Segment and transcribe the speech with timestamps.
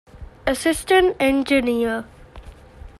[0.45, 1.97] އެސިސްޓެންޓް އެންޖިނިއަރ